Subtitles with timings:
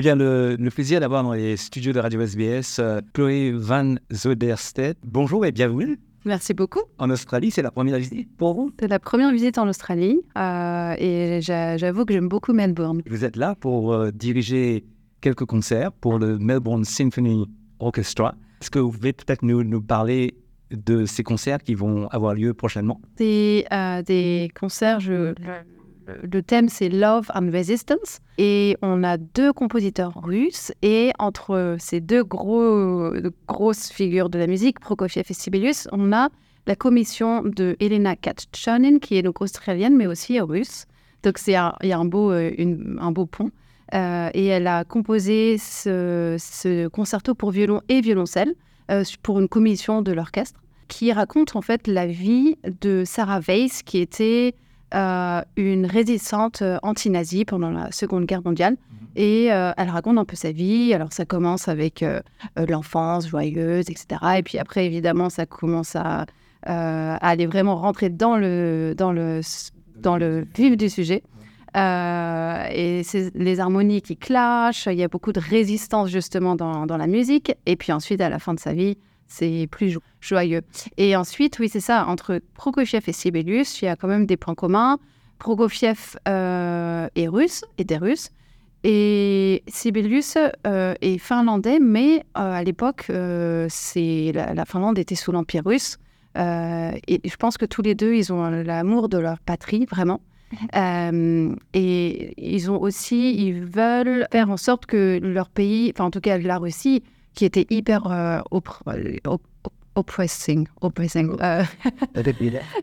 [0.00, 3.96] Eh bien, le, le plaisir d'avoir dans les studios de Radio SBS euh, Chloé Van
[4.10, 4.96] Zoderstedt.
[5.04, 6.00] Bonjour et bienvenue.
[6.24, 6.80] Merci beaucoup.
[6.96, 8.72] En Australie, c'est la première visite pour vous?
[8.80, 13.02] C'est la première visite en Australie euh, et j'a- j'avoue que j'aime beaucoup Melbourne.
[13.10, 14.86] Vous êtes là pour euh, diriger
[15.20, 17.44] quelques concerts pour le Melbourne Symphony
[17.78, 18.34] Orchestra.
[18.62, 20.32] Est-ce que vous pouvez peut-être nous, nous parler
[20.70, 23.02] de ces concerts qui vont avoir lieu prochainement?
[23.18, 23.66] C'est
[24.06, 25.34] des concerts, je-
[26.22, 32.00] le, thème c'est Love and Resistance et on a deux compositeurs russes et entre ces
[32.00, 33.12] deux gros,
[33.46, 36.28] grosses figures de la musique, Prokofiev et Sibelius, on a
[36.66, 40.86] la commission de Elena Katchanin qui est donc australienne mais aussi russe.
[41.22, 42.52] Donc il y a un beau, euh,
[42.98, 43.50] un beau pont.
[43.92, 48.54] Euh, et elle a composé ce, ce concerto pour violon et violoncelle
[48.90, 53.82] euh, pour une commission de l'orchestre qui raconte en fait la vie de Sarah Weiss,
[53.82, 54.54] qui était
[54.94, 58.76] euh, une résistante euh, anti-nazie pendant la Seconde Guerre mondiale.
[59.16, 60.94] Et euh, elle raconte un peu sa vie.
[60.94, 62.20] Alors ça commence avec euh,
[62.56, 64.20] l'enfance joyeuse, etc.
[64.38, 66.26] Et puis après, évidemment, ça commence à,
[66.62, 69.40] à aller vraiment rentrer dans le, dans le,
[69.96, 71.22] dans le vif du sujet.
[71.76, 76.86] Euh, et c'est les harmonies qui clashent, il y a beaucoup de résistance justement dans,
[76.86, 77.54] dans la musique.
[77.66, 78.98] Et puis ensuite, à la fin de sa vie,
[79.30, 80.62] c'est plus jo- joyeux.
[80.98, 84.36] Et ensuite, oui, c'est ça, entre Prokofiev et Sibelius, il y a quand même des
[84.36, 84.98] points communs.
[85.38, 88.28] Prokofiev euh, est russe, était russe,
[88.84, 90.36] et Sibelius
[90.66, 93.06] euh, est finlandais, mais euh, à l'époque,
[93.68, 95.98] c'est la, la Finlande était sous l'Empire russe.
[96.36, 100.20] Et je pense que tous les deux, ils ont l'amour de leur patrie, vraiment.
[100.76, 106.10] Euh, et ils ont aussi, ils veulent faire en sorte que leur pays, enfin en
[106.10, 107.04] tout cas la Russie,
[107.40, 108.82] qui était hyper euh, oppr-
[109.26, 111.64] op- op- oppressing, oppressing, euh,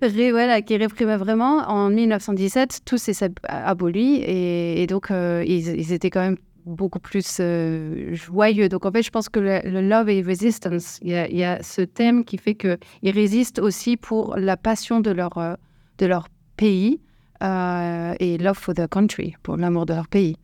[0.30, 5.92] voilà, qui réprimait vraiment en 1917, tout s'est aboli et, et donc euh, ils, ils
[5.92, 8.70] étaient quand même beaucoup plus euh, joyeux.
[8.70, 11.36] Donc en fait, je pense que le, le love et resistance, il y, a, il
[11.36, 15.36] y a ce thème qui fait que ils résistent aussi pour la passion de leur
[15.36, 15.52] euh,
[15.98, 16.98] de leur pays
[17.42, 20.36] euh, et love for their country, pour l'amour de leur pays.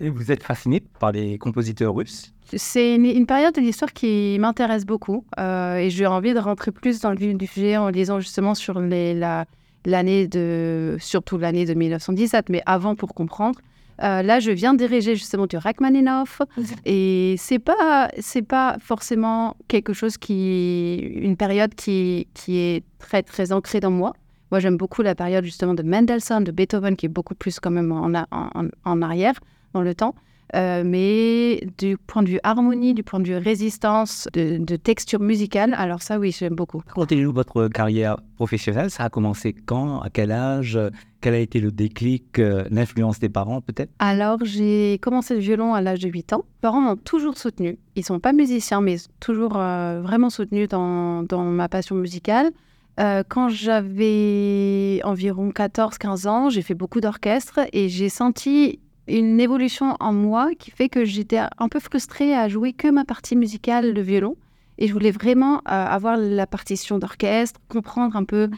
[0.00, 4.36] Et vous êtes fasciné par les compositeurs russes C'est une, une période de l'histoire qui
[4.40, 7.88] m'intéresse beaucoup euh, et j'ai envie de rentrer plus dans le vif du sujet en
[7.88, 9.44] lisant justement sur les- la-
[9.84, 13.58] l'année de, surtout l'année de 1917, mais avant pour comprendre.
[14.02, 16.40] Euh, là, je viens de diriger justement du Rachmaninoff
[16.86, 23.22] et c'est pas c'est pas forcément quelque chose qui une période qui qui est très
[23.22, 24.14] très ancrée dans moi.
[24.50, 27.70] Moi, j'aime beaucoup la période justement de Mendelssohn, de Beethoven, qui est beaucoup plus quand
[27.70, 29.34] même en, en, en arrière
[29.72, 30.14] dans le temps.
[30.56, 35.20] Euh, mais du point de vue harmonie, du point de vue résistance, de, de texture
[35.20, 36.82] musicale, alors ça, oui, j'aime beaucoup.
[36.88, 38.90] Racontez-nous votre carrière professionnelle.
[38.90, 40.00] Ça a commencé quand?
[40.00, 40.78] À quel âge?
[41.20, 43.92] Quel a été le déclic euh, L'influence des parents, peut-être?
[43.98, 46.38] Alors, j'ai commencé le violon à l'âge de 8 ans.
[46.38, 47.78] Mes parents m'ont toujours soutenu.
[47.94, 52.50] Ils sont pas musiciens, mais toujours euh, vraiment soutenus dans, dans ma passion musicale.
[52.98, 58.80] Euh, quand j'avais environ 14-15 ans, j'ai fait beaucoup d'orchestre et j'ai senti
[59.18, 63.04] une évolution en moi qui fait que j'étais un peu frustrée à jouer que ma
[63.04, 64.36] partie musicale, le violon.
[64.78, 68.48] Et je voulais vraiment euh, avoir la partition d'orchestre, comprendre un peu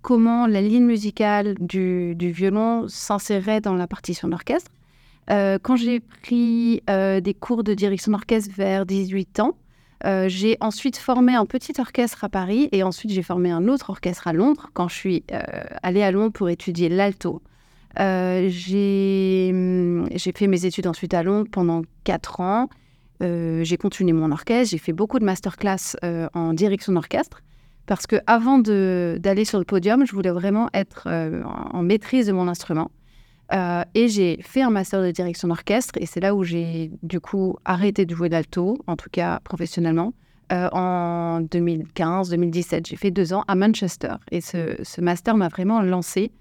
[0.00, 4.70] comment la ligne musicale du, violon s'insérait dans la partition d'orchestre.
[5.30, 9.56] Euh, quand j'ai pris euh, des cours de direction d'orchestre vers 18 ans,
[10.26, 14.26] j'ai ensuite formé un petit orchestre à Paris et ensuite j'ai formé un autre orchestre
[14.26, 15.22] à Londres quand je suis
[15.84, 17.40] allée à Londres pour étudier l'alto.
[17.96, 19.81] J'ai hum,
[20.16, 22.68] j'ai fait mes études ensuite à Londres pendant 4 ans.
[23.22, 27.40] Euh, j'ai continué mon orchestre, j'ai fait beaucoup de masterclass euh, en direction d'orchestre
[27.86, 32.32] parce que avant d'aller sur le podium, je voulais vraiment être euh, en maîtrise de
[32.32, 32.90] mon instrument.
[33.94, 37.58] Et j'ai fait un master de direction d'orchestre et c'est là où j'ai du coup
[37.66, 40.14] arrêté de jouer d'alto, en tout cas professionnellement,
[40.50, 42.86] en 2015-2017.
[42.88, 46.32] J'ai fait deux ans à Manchester et ce, ce master m'a vraiment lancé.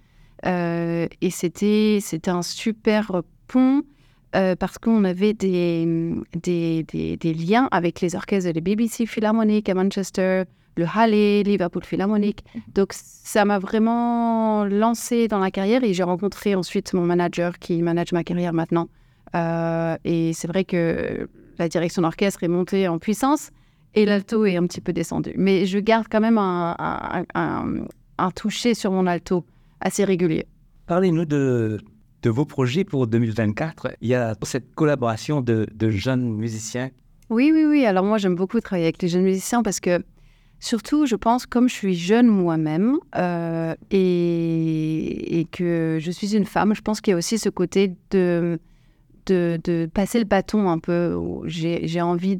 [0.45, 3.21] Euh, et c'était un super
[3.55, 9.05] euh, parce qu'on avait des, des, des, des liens avec les orchestres de la BBC
[9.05, 10.43] Philharmonic à Manchester,
[10.77, 12.43] le Halle, Liverpool Philharmonic.
[12.73, 17.81] Donc ça m'a vraiment lancé dans la carrière et j'ai rencontré ensuite mon manager qui
[17.81, 18.87] manage ma carrière maintenant.
[19.35, 21.27] Euh, et c'est vrai que
[21.59, 23.49] la direction d'orchestre est montée en puissance
[23.95, 25.33] et l'alto est un petit peu descendu.
[25.35, 27.85] Mais je garde quand même un, un, un,
[28.17, 29.45] un toucher sur mon alto
[29.81, 30.45] assez régulier.
[30.87, 31.79] Parlez-nous de,
[32.21, 33.95] de vos projets pour 2024.
[34.01, 36.89] Il y a cette collaboration de, jeunes musiciens.
[37.29, 37.85] Oui, oui, oui.
[37.85, 40.03] Alors moi, j'aime beaucoup travailler avec les jeunes musiciens parce que,
[40.59, 46.75] surtout, je pense, comme je suis jeune moi-même euh, et, que je suis une femme,
[46.75, 48.59] je pense qu'il y a aussi ce côté de
[49.93, 51.17] passer le bâton un peu.
[51.45, 52.37] J'ai envie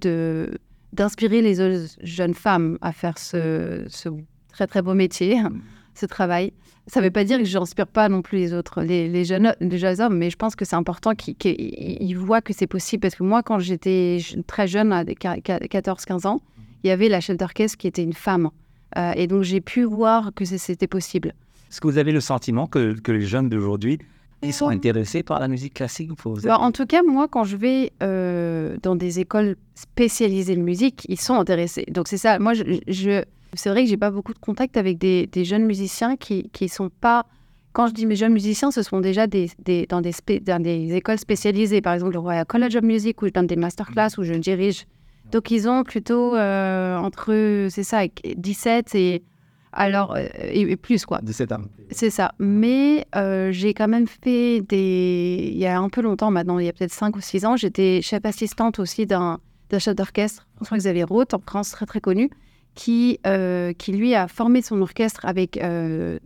[0.94, 4.10] d'inspirer les autres jeunes femmes à faire ce, ce
[4.50, 5.42] très très beau métier,
[5.96, 6.54] ce travail.
[6.88, 9.24] Ça ne veut pas dire que je n'inspire pas non plus les autres, les, les
[9.24, 11.56] jeunes, les jeunes hommes, mais je pense que c'est important qu'ils qu'ils-
[12.02, 13.02] ils voient que c'est possible.
[13.02, 14.18] Parce que moi, quand j'étais
[14.48, 16.42] très jeune, à 14-15 ans,
[16.84, 18.50] il y avait la chef d'orchestre qui était une femme.
[18.98, 21.34] Euh, et donc, j'ai pu voir que c'était possible.
[21.70, 24.00] Est-ce que vous avez le sentiment que, que les jeunes d'aujourd'hui,
[24.44, 26.10] ils sont intéressés par la musique classique
[26.48, 31.06] Bah, en tout cas, moi, quand je vais euh, dans des écoles spécialisées de musique,
[31.08, 31.86] ils sont intéressés.
[31.92, 32.40] Donc, c'est ça.
[32.40, 35.66] Moi, je, je- c'est vrai que j'ai pas beaucoup de contact avec des, des jeunes
[35.66, 37.26] musiciens qui qui sont pas.
[37.74, 40.62] Quand je dis mes jeunes musiciens, ce sont déjà des, des- dans, des spé- dans
[40.62, 44.10] des écoles spécialisées, par exemple le Royal College of Music, où je donne des masterclass,
[44.18, 44.86] où je dirige.
[45.32, 48.02] Donc, ils ont plutôt euh, entre, c'est ça,
[48.36, 49.24] 17 et,
[49.72, 51.22] alors, euh, et, plus, quoi.
[51.24, 51.62] 17 ans.
[51.92, 52.34] C'est ça.
[52.40, 55.50] Mais euh, j'ai quand même fait des.
[55.54, 57.56] Il y a un peu longtemps maintenant, il y a peut-être 5 ou 6 ans,
[57.56, 59.40] j'étais chef assistante aussi d'un
[59.70, 62.30] d'un chef d'orchestre, François-Xavier Roth, en France, très très connu,
[62.76, 66.20] qui, euh, qui lui a formé son orchestre avec euh,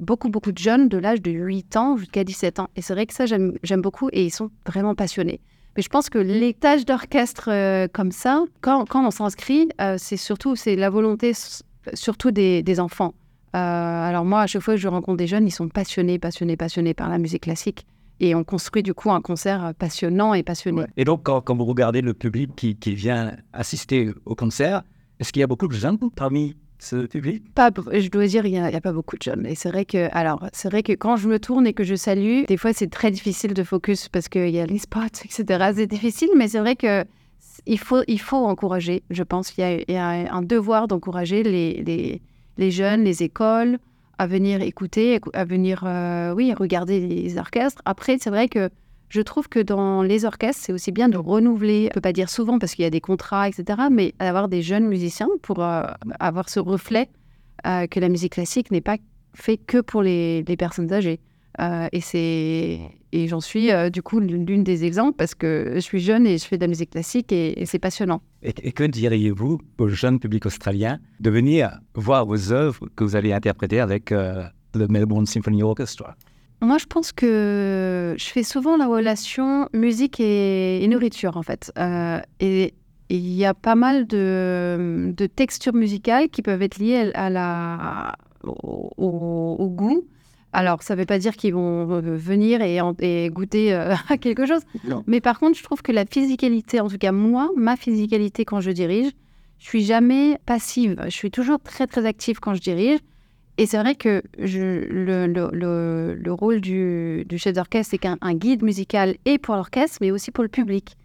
[0.00, 2.68] beaucoup beaucoup de jeunes de l'âge de 8 ans jusqu'à 17 ans.
[2.76, 5.40] Et c'est vrai que ça, j'aime beaucoup et ils sont vraiment passionnés.
[5.76, 9.96] Mais je pense que les tâches d'orchestre euh, comme ça, quand, quand on s'inscrit, euh,
[9.98, 11.32] c'est surtout c'est la volonté
[11.94, 13.14] surtout des, des enfants.
[13.54, 16.56] Euh, alors moi, à chaque fois que je rencontre des jeunes, ils sont passionnés, passionnés,
[16.56, 17.86] passionnés par la musique classique.
[18.22, 20.82] Et on construit du coup un concert passionnant et passionné.
[20.96, 24.82] Et donc, quand, quand vous regardez le public qui, qui vient assister au concert,
[25.20, 27.54] est-ce qu'il y a beaucoup de jeunes parmi ce public?
[27.54, 29.46] Pas, je dois dire, il n'y a, pas beaucoup de jeunes.
[29.46, 31.94] Et c'est vrai que, alors, c'est vrai que quand je me tourne et que je
[31.94, 35.72] salue, des fois c'est très difficile de focus parce qu'il y a les spots, etc.
[35.76, 37.04] C'est difficile, mais c'est vrai que
[37.66, 39.02] il faut, il faut encourager.
[39.10, 42.22] Je pense qu'il y a, un devoir d'encourager les, les,
[42.56, 43.78] les jeunes, les écoles
[44.18, 47.80] à venir écouter, écou- à venir, euh, oui, regarder les orchestres.
[47.86, 48.68] Après, c'est vrai que
[49.10, 52.30] je trouve que dans les orchestres, c'est aussi bien de renouveler, je peux pas dire
[52.30, 55.82] souvent parce qu'il y a des contrats, etc., mais d'avoir des jeunes musiciens pour euh,
[56.20, 57.08] avoir ce reflet
[57.66, 58.96] euh, que la musique classique n'est pas
[59.34, 61.18] fait que pour les, personnes âgées.
[61.60, 62.78] Euh, et c'est
[63.12, 66.44] et j'en suis du coup l'une des exemples parce que je suis jeune et je
[66.44, 68.22] fais de la musique classique et, c'est passionnant.
[68.44, 73.32] Et, que diriez-vous au jeune public australien de venir voir vos œuvres que vous allez
[73.32, 76.14] interpréter avec le Melbourne Symphony Orchestra?
[76.62, 81.72] Moi, je pense que je fais souvent la relation musique et, et nourriture, en fait.
[81.78, 82.74] Euh, et
[83.08, 88.14] il y a pas mal de, de textures musicales qui peuvent être liées à la,
[88.44, 90.04] au, au- au goût.
[90.52, 93.94] Alors, ça ne veut pas dire qu'ils vont euh, venir et, en- et goûter euh,
[94.08, 94.62] à quelque chose.
[94.84, 95.02] Non.
[95.06, 98.60] Mais par contre, je trouve que la physicalité, en tout cas moi, ma physicalité quand
[98.60, 99.10] je dirige,
[99.58, 100.96] je suis jamais passive.
[101.04, 102.98] Je suis toujours très, très active quand je dirige.
[103.60, 108.32] Et c'est vrai que le, le- le- le rôle du, chef d'orchestre, c'est qu'un un
[108.32, 110.96] guide musical et pour l'orchestre, mais aussi pour le public.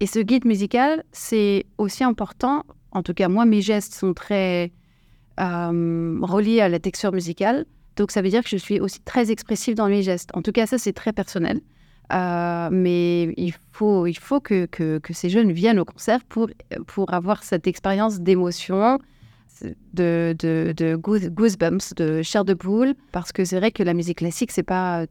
[0.00, 2.64] Et ce guide musical, c'est aussi important.
[2.90, 4.72] En tout cas, moi, mes gestes sont très
[5.38, 7.64] euh, reliés à la texture musicale.
[7.94, 10.30] Donc, ça veut dire que je suis aussi très expressive dans mes gestes.
[10.34, 11.60] En tout cas, ça, c'est très personnel.
[12.12, 16.48] Euh, mais il faut, il faut que, que, que ces jeunes viennent au concert pour,
[16.88, 18.98] pour avoir cette expérience d'émotion,
[19.94, 23.94] de, de, de goose- goosebumps, de chair de poule, parce que c'est vrai que la
[23.94, 25.06] musique classique, c'est pas,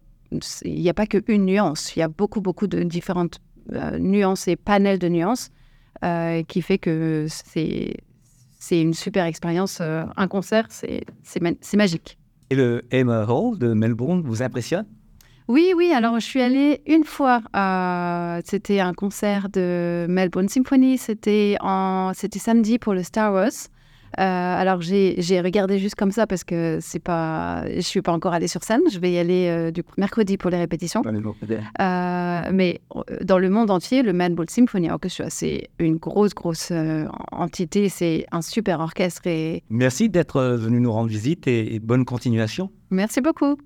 [0.63, 3.39] il n'y a pas qu'une nuance, il y a beaucoup, beaucoup de différentes
[3.73, 5.49] euh, nuances et panels de nuances
[6.03, 7.97] euh, qui fait que c'est,
[8.59, 9.79] c'est une super expérience.
[9.81, 12.17] euh, un concert, c'est, c'est, ma- c'est magique.
[12.49, 14.85] Et le Emma Hall de Melbourne vous impressionne?
[15.47, 17.41] Oui, oui, alors je suis allée une fois,
[18.45, 23.49] c'était un concert de Melbourne Symphony, c'était, en, c'était samedi pour le Star Wars.
[24.17, 28.33] Euh, alors j'ai, regardé juste comme ça parce que c'est pas, je suis pas encore
[28.33, 31.01] allée sur scène, je vais y aller euh, du coup, mercredi pour les répétitions.
[31.05, 32.81] Euh, mais
[33.21, 36.71] dans le monde entier, le Melbourne Symphony Orchestra, c'est une grosse, grosse
[37.31, 42.05] entité, c'est un super orchestre et Merci d'être venu nous rendre visite et, et bonne
[42.05, 42.69] continuation.
[42.89, 43.57] merci beaucoup.